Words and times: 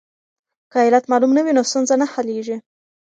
که 0.71 0.77
علت 0.87 1.03
معلوم 1.11 1.31
نه 1.37 1.41
وي 1.45 1.51
نو 1.57 1.63
ستونزه 1.69 1.95
نه 2.01 2.07
حلیږي. 2.13 2.57